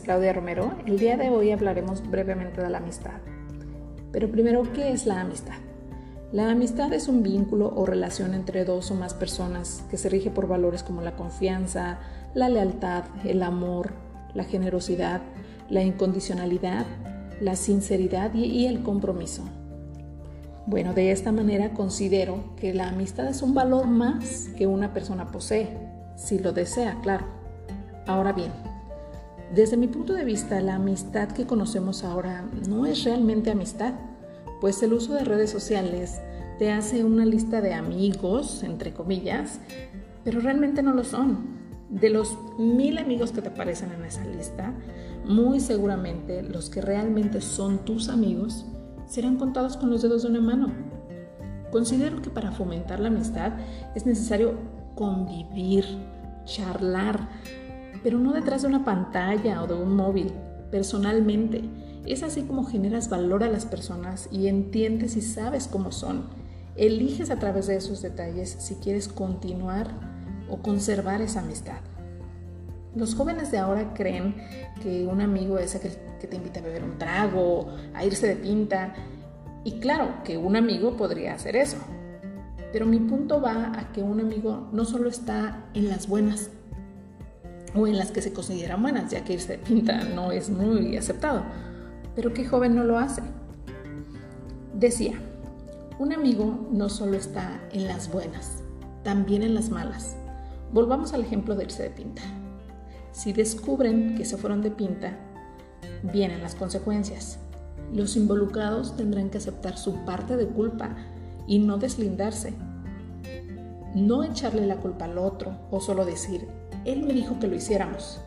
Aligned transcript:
Claudia 0.00 0.32
Romero. 0.32 0.72
El 0.86 0.98
día 0.98 1.16
de 1.16 1.30
hoy 1.30 1.50
hablaremos 1.50 2.08
brevemente 2.08 2.60
de 2.60 2.70
la 2.70 2.78
amistad. 2.78 3.20
Pero 4.12 4.30
primero, 4.30 4.62
¿qué 4.72 4.92
es 4.92 5.06
la 5.06 5.20
amistad? 5.20 5.54
La 6.32 6.50
amistad 6.50 6.92
es 6.94 7.08
un 7.08 7.22
vínculo 7.22 7.72
o 7.76 7.84
relación 7.84 8.32
entre 8.32 8.64
dos 8.64 8.90
o 8.90 8.94
más 8.94 9.12
personas 9.12 9.84
que 9.90 9.98
se 9.98 10.08
rige 10.08 10.30
por 10.30 10.48
valores 10.48 10.82
como 10.82 11.02
la 11.02 11.14
confianza, 11.14 11.98
la 12.32 12.48
lealtad, 12.48 13.04
el 13.24 13.42
amor, 13.42 13.92
la 14.32 14.44
generosidad, 14.44 15.20
la 15.68 15.82
incondicionalidad, 15.82 16.86
la 17.40 17.54
sinceridad 17.56 18.32
y, 18.34 18.66
el 18.66 18.82
compromiso. 18.82 19.42
Bueno, 20.66 20.94
de 20.94 21.10
esta 21.10 21.32
manera 21.32 21.74
considero 21.74 22.54
que 22.56 22.72
la 22.72 22.88
amistad 22.88 23.26
es 23.26 23.42
un 23.42 23.52
valor 23.52 23.86
más 23.86 24.48
que 24.56 24.66
una 24.66 24.94
persona 24.94 25.30
posee, 25.32 25.68
si 26.16 26.38
lo 26.38 26.52
desea, 26.52 26.98
claro. 27.02 27.26
Ahora 28.06 28.32
bien, 28.32 28.52
desde 29.54 29.76
mi 29.76 29.86
punto 29.86 30.14
de 30.14 30.24
vista, 30.24 30.60
la 30.62 30.76
amistad 30.76 31.28
que 31.28 31.46
conocemos 31.46 32.04
ahora 32.04 32.44
no 32.68 32.86
es 32.86 33.04
realmente 33.04 33.50
amistad, 33.50 33.92
pues 34.62 34.82
el 34.82 34.94
uso 34.94 35.12
de 35.12 35.24
redes 35.24 35.50
sociales 35.50 36.22
te 36.58 36.70
hace 36.70 37.04
una 37.04 37.26
lista 37.26 37.60
de 37.60 37.74
amigos, 37.74 38.62
entre 38.62 38.94
comillas, 38.94 39.60
pero 40.24 40.40
realmente 40.40 40.82
no 40.82 40.94
lo 40.94 41.04
son. 41.04 41.60
De 41.90 42.08
los 42.08 42.38
mil 42.58 42.96
amigos 42.96 43.32
que 43.32 43.42
te 43.42 43.50
aparecen 43.50 43.92
en 43.92 44.04
esa 44.06 44.24
lista, 44.24 44.72
muy 45.26 45.60
seguramente 45.60 46.42
los 46.42 46.70
que 46.70 46.80
realmente 46.80 47.42
son 47.42 47.84
tus 47.84 48.08
amigos 48.08 48.64
serán 49.06 49.36
contados 49.36 49.76
con 49.76 49.90
los 49.90 50.00
dedos 50.00 50.22
de 50.22 50.30
una 50.30 50.40
mano. 50.40 50.72
Considero 51.70 52.22
que 52.22 52.30
para 52.30 52.52
fomentar 52.52 53.00
la 53.00 53.08
amistad 53.08 53.52
es 53.94 54.06
necesario 54.06 54.54
convivir, 54.94 55.84
charlar, 56.44 57.28
pero 58.02 58.18
no 58.18 58.32
detrás 58.32 58.62
de 58.62 58.68
una 58.68 58.84
pantalla 58.84 59.62
o 59.62 59.66
de 59.66 59.74
un 59.74 59.94
móvil, 59.94 60.32
personalmente. 60.70 61.62
Es 62.06 62.22
así 62.22 62.42
como 62.42 62.64
generas 62.64 63.08
valor 63.08 63.44
a 63.44 63.48
las 63.48 63.64
personas 63.64 64.28
y 64.32 64.48
entiendes 64.48 65.16
y 65.16 65.22
sabes 65.22 65.68
cómo 65.68 65.92
son. 65.92 66.24
Eliges 66.76 67.30
a 67.30 67.38
través 67.38 67.66
de 67.66 67.76
esos 67.76 68.02
detalles 68.02 68.56
si 68.58 68.76
quieres 68.76 69.08
continuar 69.08 69.88
o 70.50 70.58
conservar 70.58 71.20
esa 71.20 71.40
amistad. 71.40 71.80
Los 72.94 73.14
jóvenes 73.14 73.50
de 73.50 73.58
ahora 73.58 73.94
creen 73.94 74.34
que 74.82 75.06
un 75.06 75.20
amigo 75.20 75.58
es 75.58 75.74
aquel 75.74 75.92
que 76.20 76.26
te 76.26 76.36
invita 76.36 76.60
a 76.60 76.62
beber 76.62 76.84
un 76.84 76.98
trago, 76.98 77.68
a 77.94 78.04
irse 78.04 78.26
de 78.26 78.36
pinta. 78.36 78.94
Y 79.64 79.78
claro, 79.80 80.22
que 80.24 80.36
un 80.36 80.56
amigo 80.56 80.96
podría 80.96 81.34
hacer 81.34 81.56
eso. 81.56 81.78
Pero 82.72 82.86
mi 82.86 82.98
punto 82.98 83.40
va 83.40 83.72
a 83.78 83.92
que 83.92 84.02
un 84.02 84.20
amigo 84.20 84.68
no 84.72 84.84
solo 84.84 85.08
está 85.08 85.66
en 85.74 85.88
las 85.88 86.08
buenas 86.08 86.50
o 87.74 87.86
en 87.86 87.96
las 87.96 88.10
que 88.10 88.22
se 88.22 88.32
consideran 88.32 88.82
buenas, 88.82 89.10
ya 89.10 89.24
que 89.24 89.34
irse 89.34 89.52
de 89.52 89.58
pinta 89.58 90.04
no 90.04 90.32
es 90.32 90.50
muy 90.50 90.96
aceptado. 90.96 91.42
Pero 92.14 92.32
¿qué 92.32 92.46
joven 92.46 92.74
no 92.74 92.84
lo 92.84 92.98
hace? 92.98 93.22
Decía, 94.74 95.14
un 95.98 96.12
amigo 96.12 96.68
no 96.70 96.88
solo 96.88 97.16
está 97.16 97.60
en 97.72 97.86
las 97.86 98.10
buenas, 98.10 98.62
también 99.02 99.42
en 99.42 99.54
las 99.54 99.70
malas. 99.70 100.16
Volvamos 100.72 101.12
al 101.12 101.22
ejemplo 101.22 101.54
de 101.54 101.64
irse 101.64 101.82
de 101.82 101.90
pinta. 101.90 102.22
Si 103.12 103.32
descubren 103.32 104.16
que 104.16 104.24
se 104.24 104.36
fueron 104.36 104.62
de 104.62 104.70
pinta, 104.70 105.16
vienen 106.02 106.42
las 106.42 106.54
consecuencias. 106.54 107.38
Los 107.92 108.16
involucrados 108.16 108.96
tendrán 108.96 109.28
que 109.30 109.38
aceptar 109.38 109.76
su 109.76 110.04
parte 110.04 110.36
de 110.36 110.46
culpa 110.46 110.96
y 111.46 111.58
no 111.58 111.76
deslindarse. 111.76 112.54
No 113.94 114.24
echarle 114.24 114.66
la 114.66 114.76
culpa 114.76 115.04
al 115.04 115.18
otro 115.18 115.58
o 115.70 115.80
solo 115.80 116.06
decir, 116.06 116.48
él 116.84 117.02
me 117.02 117.12
dijo 117.12 117.38
que 117.38 117.48
lo 117.48 117.56
hiciéramos. 117.56 118.20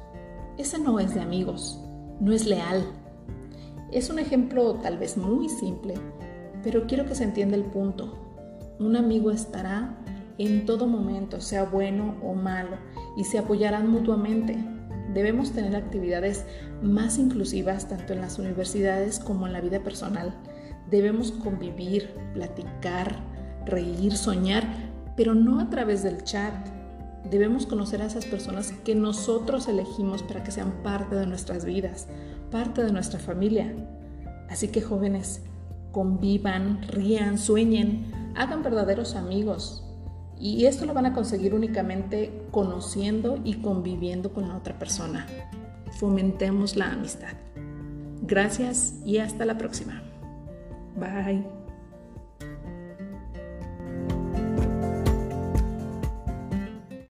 Ese 0.58 0.80
no 0.80 1.00
es 1.00 1.14
de 1.14 1.22
amigos, 1.22 1.84
no 2.20 2.31
es 2.31 2.45
leal. 2.45 2.86
Es 3.92 4.09
un 4.09 4.20
ejemplo 4.20 4.75
tal 4.75 4.98
vez 4.98 5.17
muy 5.17 5.50
simple, 5.50 5.95
pero 6.64 6.88
quiero 6.88 7.05
que 7.05 7.16
se 7.16 7.23
entienda 7.23 7.55
el 7.55 7.66
punto. 7.66 8.17
Un 8.80 8.95
amigo 8.95 9.32
estará 9.32 9.98
en 10.38 10.66
todo 10.66 10.88
momento, 10.88 11.39
sea 11.39 11.64
bueno 11.64 12.16
o 12.23 12.33
malo, 12.33 12.77
y 13.16 13.23
se 13.23 13.38
apoyarán 13.38 13.89
mutuamente. 13.89 14.58
Debemos 15.14 15.52
tener 15.52 15.76
actividades 15.76 16.45
más 16.82 17.17
inclusivas 17.17 17.87
tanto 17.87 18.14
en 18.14 18.22
las 18.22 18.39
universidades 18.39 19.20
como 19.20 19.48
en 19.48 19.54
la 19.54 19.61
vida 19.61 19.82
personal. 19.82 20.33
Debemos 20.89 21.32
convivir, 21.32 22.10
platicar, 22.33 23.16
reír, 23.66 24.16
soñar, 24.17 24.64
pero 25.16 25.33
no 25.33 25.60
a 25.60 25.70
través 25.70 26.04
del 26.04 26.23
chat. 26.23 26.54
Debemos 27.30 27.65
conocer 27.65 28.02
a 28.02 28.05
esas 28.05 28.25
personas 28.25 28.71
que 28.83 28.95
nosotros 28.95 29.67
elegimos 29.67 30.23
para 30.23 30.43
que 30.43 30.52
sean 30.52 30.71
parte 30.83 31.15
de 31.15 31.25
nuestras 31.25 31.65
vidas, 31.65 32.08
parte 32.52 32.83
de 32.83 32.91
nuestra 32.91 33.19
familia. 33.19 33.73
Así 34.49 34.67
que 34.67 34.81
jóvenes, 34.81 35.41
convivan, 35.91 36.83
rían, 36.83 37.37
sueñen, 37.37 38.33
hagan 38.36 38.61
verdaderos 38.61 39.15
amigos, 39.15 39.86
y 40.39 40.65
esto 40.65 40.86
lo 40.86 40.93
van 40.93 41.05
a 41.05 41.13
conseguir 41.13 41.53
únicamente 41.53 42.45
conociendo 42.52 43.39
y 43.43 43.55
conviviendo 43.55 44.33
con 44.33 44.47
la 44.47 44.57
otra 44.57 44.77
persona. 44.77 45.25
Fomentemos 45.99 46.75
la 46.75 46.92
amistad. 46.92 47.33
Gracias 48.21 48.95
y 49.05 49.19
hasta 49.19 49.45
la 49.45 49.57
próxima. 49.57 50.03
Bye. 50.97 51.55